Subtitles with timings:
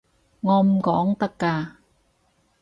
[0.39, 1.73] 我唔講得㗎